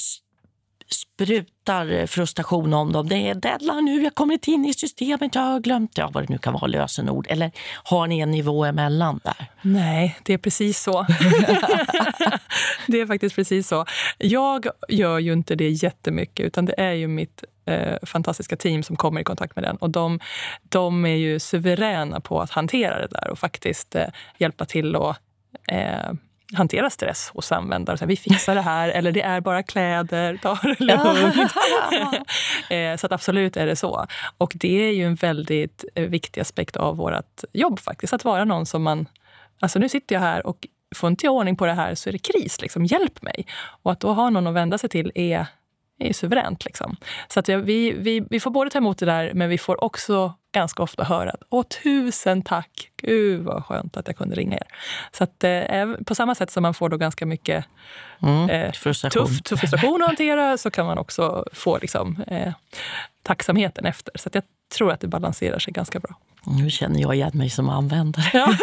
[0.89, 3.07] sprutar frustration om dem.
[3.07, 6.23] Det är deadline nu, jag kommer kommit in i systemet, jag har glömt ja, vad
[6.23, 7.27] det nu kan vara, lösenord.
[7.29, 7.51] Eller
[7.83, 9.51] har ni en nivå emellan där?
[9.61, 11.05] Nej, det är precis så.
[12.87, 13.85] det är faktiskt precis så.
[14.17, 18.95] Jag gör ju inte det jättemycket, utan det är ju mitt eh, fantastiska team som
[18.95, 19.75] kommer i kontakt med den.
[19.75, 20.19] Och de,
[20.63, 25.15] de är ju suveräna på att hantera det där och faktiskt eh, hjälpa till och
[25.67, 26.13] eh,
[26.53, 27.97] hantera stress hos användare.
[27.97, 31.53] Så vi fixar det här, eller det är bara kläder, ta det lugnt.
[32.69, 34.07] Eh, så att absolut är det så.
[34.37, 38.13] Och det är ju en väldigt eh, viktig aspekt av vårt jobb faktiskt.
[38.13, 39.05] Att vara någon som man...
[39.59, 42.11] Alltså nu sitter jag här och får inte jag ordning på det här så är
[42.11, 42.61] det kris.
[42.61, 42.85] Liksom.
[42.85, 43.45] Hjälp mig!
[43.83, 45.45] Och att då ha någon att vända sig till är,
[46.09, 46.65] är suveränt.
[46.65, 46.95] Liksom.
[47.27, 50.33] Så att vi, vi, vi får både ta emot det där, men vi får också
[50.53, 52.89] ganska ofta höra att Åh, tusen tack!
[52.97, 54.67] Gud vad skönt att jag kunde ringa er.
[55.11, 57.65] Så att, eh, på samma sätt som man får då ganska mycket
[58.21, 59.27] mm, eh, frustration.
[59.27, 62.53] tufft och frustration att hantera så kan man också få liksom, eh,
[63.23, 64.17] tacksamheten efter.
[64.17, 64.43] Så jag
[64.77, 66.15] tror att det balanserar sig ganska bra.
[66.47, 68.25] Nu känner jag igen mig som användare.
[68.33, 68.53] Ja.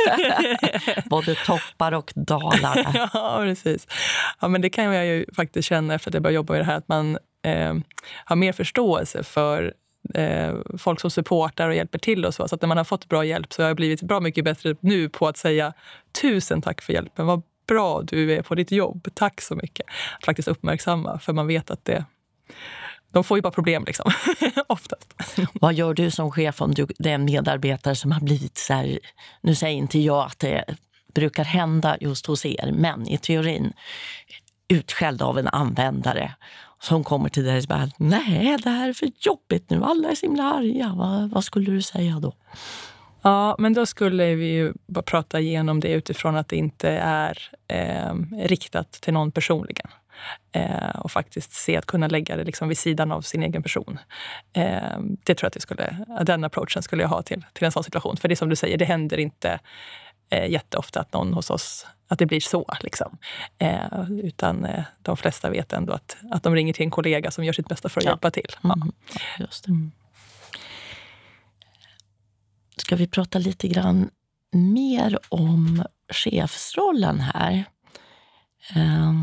[1.04, 3.08] Både toppar och dalar.
[3.12, 3.86] ja, precis.
[4.40, 6.64] Ja, men det kan jag ju faktiskt känna efter att jag började jobba i det
[6.64, 6.76] här.
[6.76, 7.74] Att man eh,
[8.24, 9.74] har mer förståelse för
[10.14, 12.24] eh, folk som supportar och hjälper till.
[12.24, 14.20] och Så Så att när man har fått bra hjälp så har jag blivit bra
[14.20, 15.72] mycket bättre nu på att säga
[16.20, 17.26] tusen tack för hjälpen.
[17.26, 19.08] Vad bra du är på ditt jobb.
[19.14, 19.86] Tack så mycket.
[20.18, 22.04] Att faktiskt uppmärksamma, för man vet att det
[23.12, 24.12] de får ju bara problem, liksom.
[24.66, 25.14] oftast.
[25.52, 28.74] Vad gör du som chef om du, det är en medarbetare som har blivit så
[28.74, 28.98] här...
[29.40, 30.64] Nu säger inte jag att det
[31.14, 33.72] brukar hända just hos er, men i teorin
[34.68, 36.34] utskälld av en användare
[36.80, 40.14] som kommer till dig och bara, nej det här är för jobbigt nu, alla är
[40.14, 40.92] så himla arga.
[40.96, 42.32] Vad, vad skulle du säga då?
[43.22, 47.38] Ja, men då skulle vi ju bara prata igenom det utifrån att det inte är
[47.68, 49.86] eh, riktat till någon personligen.
[50.52, 53.98] Eh, och faktiskt se att kunna lägga det liksom vid sidan av sin egen person.
[54.52, 57.72] Eh, det tror jag att det skulle, den approachen skulle jag ha till, till en
[57.72, 58.16] sån situation.
[58.16, 59.58] För det är som du säger, det händer inte
[60.30, 62.66] eh, jätteofta att någon hos oss att det blir så.
[62.80, 63.18] Liksom.
[63.58, 67.44] Eh, utan eh, de flesta vet ändå att, att de ringer till en kollega som
[67.44, 68.10] gör sitt bästa för att ja.
[68.10, 68.56] hjälpa till.
[68.62, 68.72] Ja.
[68.72, 68.92] Mm.
[69.38, 69.70] Just det.
[69.70, 69.90] Mm.
[72.76, 74.10] Ska vi prata lite grann
[74.52, 77.64] mer om chefsrollen här?
[78.76, 79.14] Eh,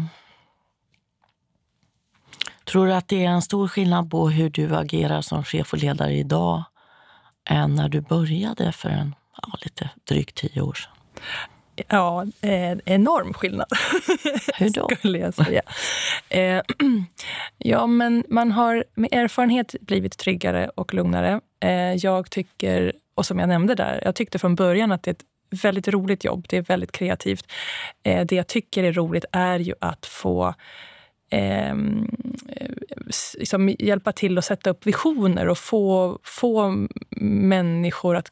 [2.67, 5.79] tror du att det är en stor skillnad på hur du agerar som chef och
[5.79, 6.63] ledare idag
[7.49, 10.91] än när du började för en, ja, lite drygt tio år sedan?
[11.87, 13.67] Ja, en enorm skillnad.
[14.57, 14.89] Hur då?
[14.97, 15.61] Skulle jag säga.
[16.29, 16.61] Eh,
[17.57, 21.41] ja, men man har med erfarenhet blivit tryggare och lugnare.
[21.59, 25.13] Eh, jag tycker, och som jag nämnde där, jag tyckte från början att det är
[25.13, 26.45] ett väldigt roligt jobb.
[26.49, 27.51] Det är väldigt kreativt.
[28.03, 30.53] Eh, det jag tycker är roligt är ju att få
[31.29, 31.75] eh,
[33.37, 36.87] liksom hjälpa till att sätta upp visioner och få, få
[37.21, 38.31] människor att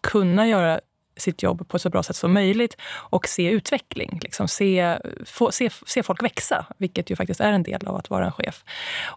[0.00, 0.80] kunna göra
[1.16, 4.18] sitt jobb på ett så bra sätt som möjligt och se utveckling.
[4.22, 8.10] Liksom se, få, se, se folk växa, vilket ju faktiskt är en del av att
[8.10, 8.64] vara en chef.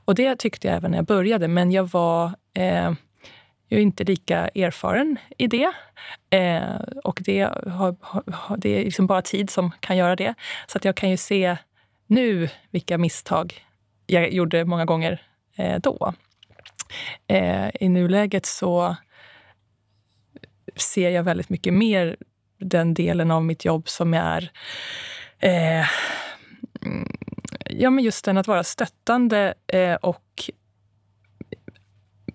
[0.06, 2.92] Och Det tyckte jag även när jag började, men jag var eh,
[3.72, 5.72] jag är inte lika erfaren i det.
[6.30, 7.96] Eh, och det, har,
[8.32, 10.34] har, det är liksom bara tid som kan göra det.
[10.68, 11.58] Så att jag kan ju se
[12.10, 13.66] nu vilka misstag
[14.08, 15.22] jag gjorde många gånger
[15.56, 16.14] eh, då.
[17.28, 18.96] Eh, I nuläget så
[20.76, 22.18] ser jag väldigt mycket mer
[22.58, 24.52] den delen av mitt jobb som är
[25.40, 25.86] eh,
[27.66, 30.50] ja, men just den att vara stöttande eh, och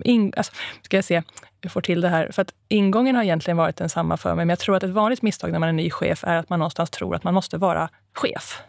[0.05, 1.23] in, alltså, ska jag se,
[1.61, 2.31] jag får till det här.
[2.33, 4.45] För att ingången har egentligen varit densamma för mig.
[4.45, 6.59] Men jag tror att ett vanligt misstag när man är ny chef är att man
[6.59, 8.63] någonstans tror att man måste vara chef.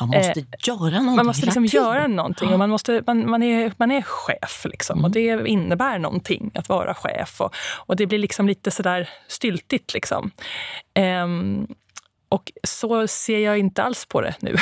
[0.00, 2.48] Man måste eh, göra någonting Man måste liksom göra någonting.
[2.48, 4.66] Och man, måste, man, man, är, man är chef.
[4.70, 5.04] Liksom, mm.
[5.04, 7.40] Och det innebär någonting att vara chef.
[7.40, 7.54] Och,
[7.86, 9.94] och det blir liksom lite sådär styltigt.
[9.94, 10.30] Liksom.
[10.98, 11.66] Um,
[12.32, 14.56] och så ser jag inte alls på det nu,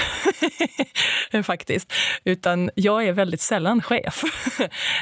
[1.43, 1.93] faktiskt.
[2.25, 4.25] Utan jag är väldigt sällan chef.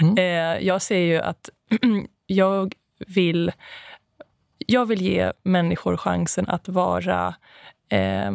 [0.00, 0.14] Mm.
[0.18, 1.50] Eh, jag ser ju att
[2.26, 2.74] jag
[3.06, 3.52] vill,
[4.58, 7.34] jag vill ge människor chansen att vara
[7.88, 8.32] eh,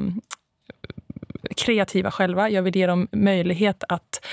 [1.54, 2.50] kreativa själva.
[2.50, 4.26] Jag vill ge dem möjlighet att...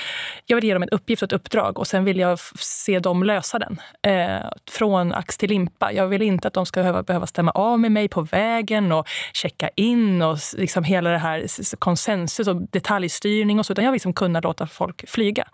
[0.46, 3.22] Jag vill ge dem en uppgift och ett uppdrag och sen vill jag se dem
[3.22, 3.80] lösa den.
[4.02, 5.92] Eh, från ax till limpa.
[5.92, 9.08] Jag vill inte att de ska behöva, behöva stämma av med mig på vägen och
[9.32, 13.72] checka in och liksom hela det här konsensus och detaljstyrning och så.
[13.72, 15.48] Utan jag vill liksom kunna låta folk flyga.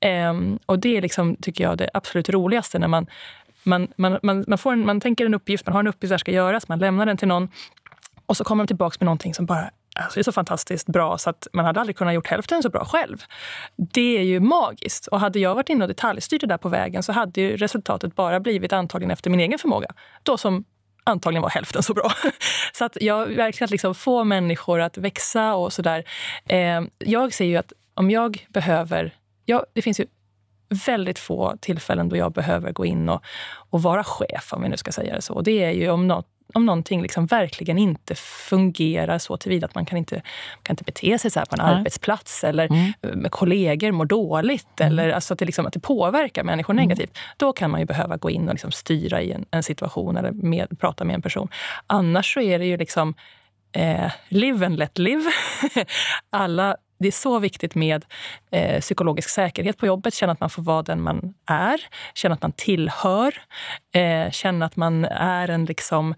[0.00, 0.34] Eh,
[0.66, 3.06] och det är liksom, tycker jag, det absolut roligaste när man
[3.66, 6.18] man, man, man, man, får en, man tänker en uppgift, man har en uppgift som
[6.18, 7.48] ska göras, man lämnar den till någon
[8.26, 11.18] och så kommer de tillbaka med någonting som bara alltså det är så fantastiskt bra
[11.18, 13.24] så att man hade aldrig kunnat gjort hälften så bra själv.
[13.76, 15.06] Det är ju magiskt.
[15.06, 18.14] Och hade jag varit inne och detaljstyrt det där på vägen så hade ju resultatet
[18.14, 19.88] bara blivit antagligen efter min egen förmåga.
[20.22, 20.64] Då som
[21.04, 22.12] antagligen var hälften så bra.
[22.72, 26.04] Så att jag verkligen att liksom få människor att växa och sådär.
[26.48, 29.14] Eh, jag ser ju att om jag behöver...
[29.44, 30.06] Jag, det finns ju
[30.86, 33.24] väldigt få tillfällen då jag behöver gå in och,
[33.70, 35.34] och vara chef, om vi nu ska säga det så.
[35.34, 39.74] Och det är ju om något om någonting liksom verkligen inte fungerar så tillvida att
[39.74, 40.22] man kan inte,
[40.62, 41.74] kan inte bete sig så här på en Nej.
[41.74, 42.92] arbetsplats eller mm.
[43.02, 44.92] med kollegor mår dåligt mm.
[44.92, 46.82] eller alltså att, det liksom, att det påverkar människor mm.
[46.82, 47.18] negativt.
[47.36, 50.32] Då kan man ju behöva gå in och liksom styra i en, en situation eller
[50.32, 51.48] med, prata med en person.
[51.86, 53.14] Annars så är det ju liksom
[53.72, 55.30] eh, live and let live.
[56.30, 58.04] Alla det är så viktigt med
[58.50, 60.14] eh, psykologisk säkerhet på jobbet.
[60.14, 61.80] Känna att man får vara den man är,
[62.14, 63.34] känna att man tillhör,
[63.94, 66.14] eh, känna att man är en liksom,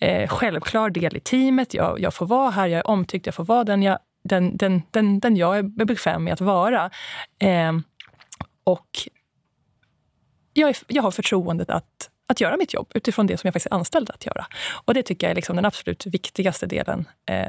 [0.00, 1.74] eh, självklar del i teamet.
[1.74, 4.82] Jag, jag, får vara här, jag är omtyckt, jag får vara den jag, den, den,
[4.90, 6.90] den, den jag är bekväm med att vara.
[7.38, 7.72] Eh,
[8.64, 8.88] och
[10.52, 13.72] jag, är, jag har förtroendet att att göra mitt jobb utifrån det som jag faktiskt
[13.72, 14.46] är anställd att göra.
[14.84, 17.46] Och det tycker jag är liksom den absolut viktigaste delen, eh,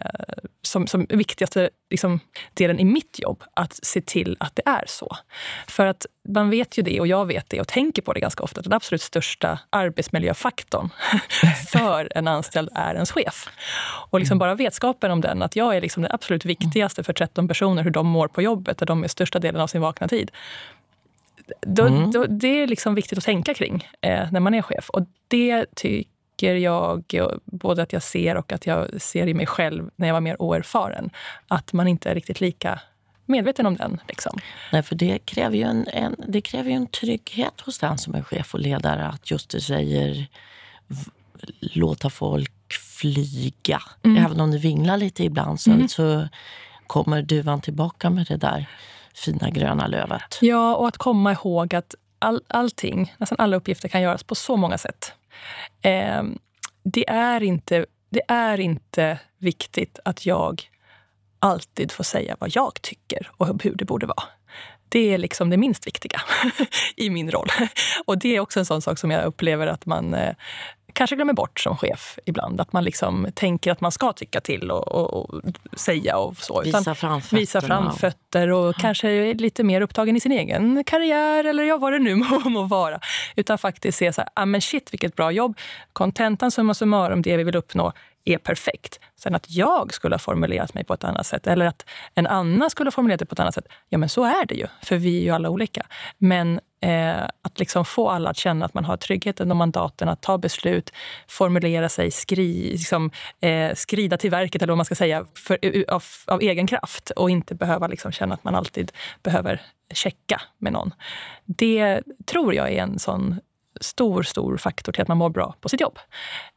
[0.62, 2.20] som, som viktigaste liksom,
[2.54, 5.18] delen i mitt jobb, att se till att det är så.
[5.68, 8.44] För att man vet ju det, och jag vet det och tänker på det ganska
[8.44, 10.90] ofta, att den absolut största arbetsmiljöfaktorn
[11.72, 13.50] för en anställd är ens chef.
[14.10, 17.48] Och liksom bara vetskapen om den, att jag är liksom det absolut viktigaste för 13
[17.48, 20.32] personer, hur de mår på jobbet, där de är största delen av sin vakna tid
[21.62, 22.12] då, mm.
[22.12, 24.90] då, det är liksom viktigt att tänka kring eh, när man är chef.
[24.90, 27.04] Och det tycker jag,
[27.46, 30.42] både att jag ser och att jag ser i mig själv när jag var mer
[30.42, 31.10] oerfaren,
[31.48, 32.80] att man inte är riktigt lika
[33.26, 34.02] medveten om den.
[34.08, 34.40] Liksom.
[34.72, 38.16] Nej, för det kräver, ju en, en, det kräver ju en trygghet hos den som
[38.16, 40.28] är chef och ledare att just du säger
[41.60, 43.82] låta folk flyga.
[44.04, 44.26] Mm.
[44.26, 45.88] Även om det vinglar lite ibland så, mm.
[45.88, 46.28] så
[46.88, 48.70] kommer duvan tillbaka med det där
[49.16, 50.40] fina gröna lövet.
[50.42, 54.58] Ja, och att komma ihåg att all, allting, nästan alla uppgifter kan göras på så
[54.58, 55.14] många sätt.
[55.82, 56.24] Eh,
[56.84, 60.70] det, är inte, det är inte viktigt att jag
[61.40, 64.24] alltid får säga vad jag tycker och hur det borde vara.
[64.90, 66.22] Det är liksom det minst viktiga
[66.96, 67.48] i min roll.
[68.06, 70.36] Och det är också en sån sak som jag upplever att man eh,
[70.96, 72.62] kanske glömmer bort som chef ibland.
[72.62, 75.42] Att man liksom tänker att man ska tycka till och, och, och
[75.78, 76.62] säga och så.
[76.62, 77.38] Visa framfötter.
[77.38, 78.74] Visa framfötter och ja.
[78.80, 82.40] kanske är lite mer upptagen i sin egen karriär eller ja, vad det nu må,
[82.40, 83.00] må vara.
[83.36, 85.58] Utan faktiskt se så här, ah, men shit vilket bra jobb.
[85.94, 87.94] Kontentan summa summarum, det vi vill uppnå
[88.26, 89.00] är perfekt.
[89.16, 91.86] Sen att jag skulle ha formulerat mig på ett annat sätt eller att
[92.16, 93.68] en annan skulle ha formulerat det på ett annat sätt.
[93.90, 95.86] Ja, men så är det ju, för vi är ju alla olika.
[96.18, 100.22] Men eh, att liksom få alla att känna att man har tryggheten och mandaten att
[100.22, 100.92] ta beslut,
[101.28, 103.12] formulera sig, skri, liksom,
[103.42, 107.30] eh, skrida till verket eller vad man ska säga, för, av, av, egen kraft och
[107.30, 108.92] inte behöva liksom känna att man alltid
[109.24, 109.62] behöver
[109.94, 110.94] checka med någon.
[111.46, 113.40] Det tror jag är en sån
[113.82, 116.00] stor, stor faktor till att man mår bra på sitt jobb.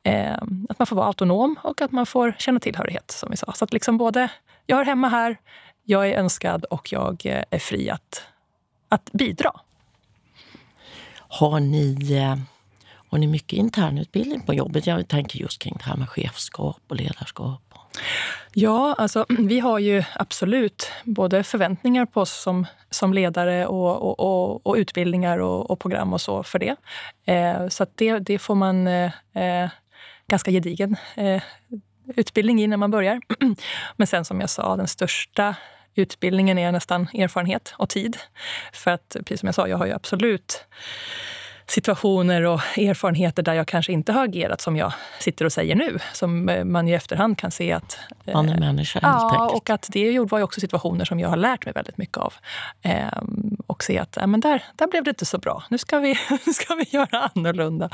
[0.02, 0.32] Eh,
[0.68, 3.52] att man får vara autonom och att man får känna tillhörighet, som vi sa.
[3.52, 4.30] Så att liksom både,
[4.66, 5.36] jag hör hemma här,
[5.84, 8.22] jag är önskad och jag eh, är fri att,
[8.88, 9.50] att bidra.
[11.16, 12.36] Har ni, eh,
[13.10, 14.86] har ni mycket internutbildning på jobbet?
[14.86, 17.62] Jag tänker just kring det här med chefskap och ledarskap.
[18.52, 24.20] Ja, alltså, vi har ju absolut både förväntningar på oss som, som ledare och, och,
[24.20, 26.76] och, och utbildningar och, och, program och så för det.
[27.26, 29.70] Eh, så det, det får man eh, eh,
[30.28, 31.42] ganska gedigen eh,
[32.16, 33.20] utbildning i när man börjar.
[33.96, 35.54] Men sen som jag sa, den största
[35.94, 38.16] utbildningen är nästan erfarenhet och tid.
[38.72, 40.64] För att, precis som jag sa, jag har ju absolut
[41.70, 45.98] situationer och erfarenheter där jag kanske inte har agerat som jag sitter och säger nu.
[46.12, 47.98] Som eh, man i efterhand kan se att...
[48.24, 51.28] Eh, man är människa helt Ja, och att det var ju också situationer som jag
[51.28, 52.34] har lärt mig väldigt mycket av.
[52.82, 55.64] Ehm, och se att äh, men där, där blev det inte så bra.
[55.70, 56.14] Nu ska vi,
[56.54, 57.90] ska vi göra annorlunda.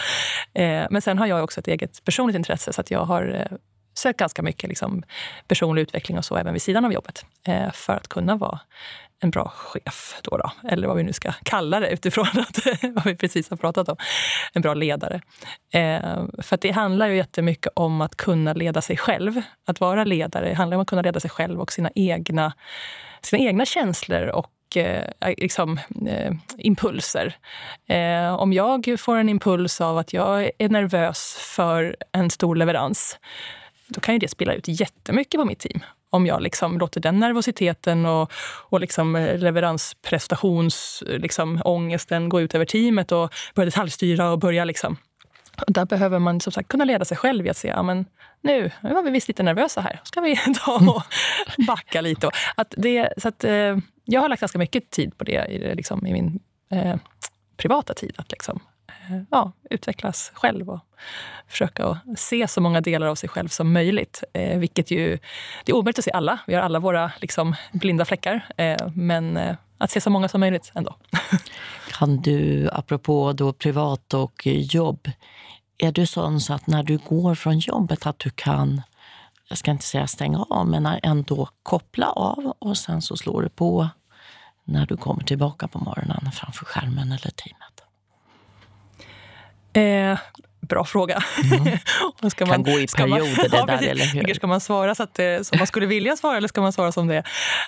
[0.54, 3.48] Ehm, men sen har jag också ett eget personligt intresse så att jag har
[3.94, 5.02] sökt ganska mycket liksom,
[5.48, 8.60] personlig utveckling och så även vid sidan av jobbet eh, för att kunna vara
[9.24, 13.04] en bra chef, då, då eller vad vi nu ska kalla det utifrån att, vad
[13.04, 13.96] vi precis har pratat om.
[14.52, 15.20] En bra ledare.
[15.72, 19.42] Eh, för det handlar ju jättemycket om att kunna leda sig själv.
[19.66, 22.52] Att vara ledare handlar om att kunna leda sig själv och sina egna,
[23.22, 27.36] sina egna känslor och eh, liksom, eh, impulser.
[27.88, 33.18] Eh, om jag får en impuls av att jag är nervös för en stor leverans
[33.88, 35.80] då kan ju det spela ut jättemycket på mitt team
[36.14, 38.32] om jag liksom låter den nervositeten och,
[38.68, 44.38] och liksom eh, leveransprestationsångesten eh, liksom, ångesten gå ut över teamet och börja detaljstyra och
[44.38, 44.96] börja liksom
[45.66, 48.06] där behöver man som sagt kunna leda sig själv i att se, ja, men
[48.40, 51.02] nu, nu var vi visst lite nervösa här, ska vi ta och
[51.66, 52.30] backa lite.
[52.54, 56.06] Att det, så att, eh, jag har lagt ganska mycket tid på det i, liksom,
[56.06, 56.96] i min eh,
[57.56, 58.14] privata tid.
[58.16, 58.60] Att liksom,
[59.30, 60.80] ja, utvecklas själv och
[61.48, 64.24] försöka se så många delar av sig själv som möjligt.
[64.32, 65.18] Eh, vilket ju,
[65.64, 66.38] det är omöjligt att se alla.
[66.46, 68.46] Vi har alla våra liksom, blinda fläckar.
[68.56, 70.96] Eh, men eh, att se så många som möjligt ändå.
[71.98, 75.10] kan du, apropå då privat och jobb,
[75.78, 78.82] är du sån så att när du går från jobbet att du kan,
[79.48, 83.48] jag ska inte säga stänga av, men ändå koppla av och sen så slår du
[83.48, 83.88] på
[84.64, 87.83] när du kommer tillbaka på morgonen framför skärmen eller teamet?
[89.74, 90.18] Eh,
[90.60, 91.22] bra fråga.
[91.52, 92.30] Mm.
[92.30, 94.34] ska man, kan gå i perioder det där, eller hur?
[94.34, 96.92] Ska man svara så att, eh, som man skulle vilja svara eller ska man svara
[96.92, 97.16] som det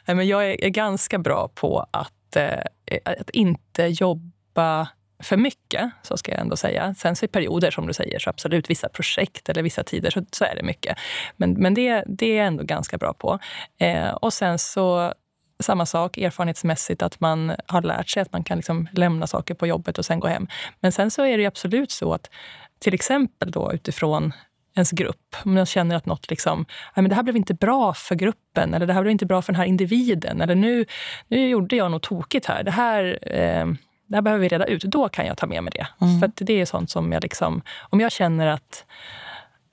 [0.07, 0.15] är?
[0.15, 4.89] Men jag är, är ganska bra på att, eh, att inte jobba
[5.23, 6.95] för mycket, så ska jag ändå säga.
[6.99, 10.25] Sen så i perioder, som du säger, så absolut vissa projekt eller vissa tider så,
[10.33, 10.99] så är det mycket.
[11.37, 13.39] Men, men det, det är jag ändå ganska bra på.
[13.79, 15.13] Eh, och sen så
[15.61, 19.67] samma sak erfarenhetsmässigt, att man har lärt sig att man kan liksom lämna saker på
[19.67, 20.47] jobbet och sen gå hem.
[20.81, 22.31] Men sen så är det absolut så att
[22.79, 24.33] till exempel då utifrån
[24.75, 25.37] ens grupp.
[25.45, 28.87] Om man känner att något liksom, men det här blev inte bra för gruppen eller
[28.87, 30.41] det här blev inte bra för den här individen.
[30.41, 30.85] Eller nu,
[31.29, 32.63] nu gjorde jag något tokigt här.
[32.63, 33.67] Det här, eh,
[34.07, 34.83] det här behöver vi reda ut.
[34.83, 36.05] Då kan jag ta med mig det.
[36.05, 36.21] Mm.
[36.21, 38.85] För det är sånt som jag liksom, om jag känner att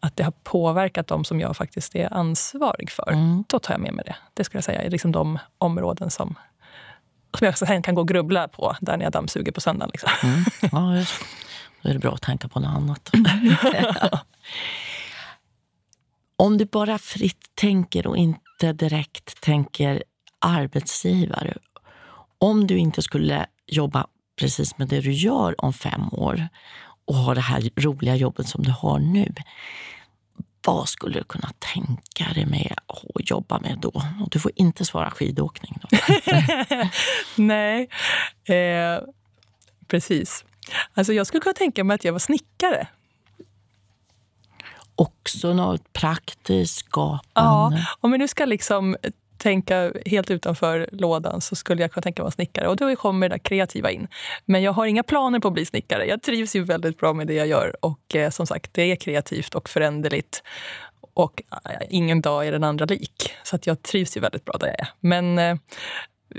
[0.03, 3.43] att det har påverkat dem som jag faktiskt är ansvarig för, mm.
[3.47, 4.15] då tar jag med mig det.
[4.33, 6.35] Det skulle jag säga är liksom de områden som,
[7.37, 9.89] som jag sen kan gå och grubbla på där när jag dammsuger på söndagen.
[9.93, 10.09] Liksom.
[10.23, 10.43] Mm.
[10.71, 11.21] Ja, just.
[11.81, 13.11] Då är det bra att tänka på något annat.
[16.35, 20.03] Om du bara fritt tänker och inte direkt tänker
[20.39, 21.57] arbetsgivare.
[22.37, 24.07] Om du inte skulle jobba
[24.39, 26.47] precis med det du gör om fem år
[27.05, 29.33] och ha det här roliga jobbet som du har nu.
[30.65, 34.03] Vad skulle du kunna tänka dig med att jobba med då?
[34.21, 35.77] Och du får inte svara skidåkning.
[35.81, 35.97] Då.
[37.43, 37.89] Nej,
[38.45, 39.03] eh,
[39.87, 40.45] precis.
[40.93, 42.87] Alltså jag skulle kunna tänka mig att jag var snickare.
[44.95, 47.21] Också något praktiskt, skapande?
[47.33, 48.95] Ja, om vi nu ska liksom
[49.43, 52.67] tänka helt utanför lådan så skulle jag kunna tänka mig att vara snickare.
[52.67, 54.07] Och då kommer det kreativa in.
[54.45, 56.05] Men jag har inga planer på att bli snickare.
[56.05, 57.85] Jag trivs ju väldigt bra med det jag gör.
[57.85, 60.43] Och eh, som sagt, det är kreativt och föränderligt.
[61.13, 63.33] Och eh, ingen dag är den andra lik.
[63.43, 64.87] Så att jag trivs ju väldigt bra där jag är.
[64.99, 65.55] Men eh,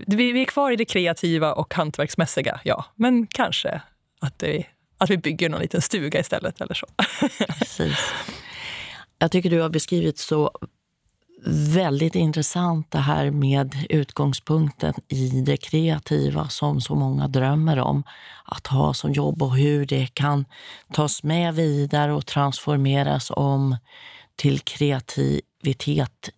[0.07, 2.85] vi, vi är kvar i det kreativa och hantverksmässiga, ja.
[2.95, 3.81] Men kanske
[4.21, 4.65] att, det,
[4.99, 6.87] att vi bygger någon liten stuga istället eller så.
[7.59, 8.13] Precis.
[9.19, 10.51] Jag tycker du har beskrivit så
[11.47, 18.03] väldigt intressant det här med utgångspunkten i det kreativa som så många drömmer om
[18.45, 20.45] att ha som jobb och hur det kan
[20.93, 23.77] tas med vidare och transformeras om
[24.37, 26.31] till kreativitet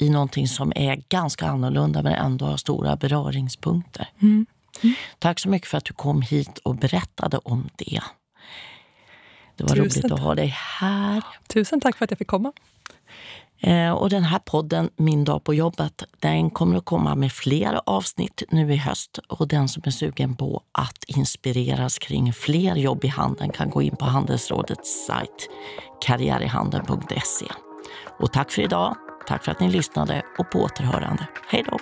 [0.00, 4.08] i någonting som är ganska annorlunda men ändå har stora beröringspunkter.
[4.22, 4.46] Mm.
[4.82, 4.94] Mm.
[5.18, 8.00] Tack så mycket för att du kom hit och berättade om det.
[9.56, 11.22] Det var Tusen roligt att ha dig här.
[11.46, 12.52] Tusen tack för att jag fick komma.
[13.62, 17.80] Eh, och den här podden, Min dag på jobbet, den kommer att komma med fler
[17.86, 19.18] avsnitt nu i höst.
[19.28, 23.82] Och den som är sugen på att inspireras kring fler jobb i handeln kan gå
[23.82, 25.48] in på Handelsrådets sajt
[26.06, 27.46] karriärihandeln.se.
[28.18, 28.96] Och tack för idag.
[29.26, 31.28] Tack för att ni lyssnade och på återhörande.
[31.48, 31.78] Hej då!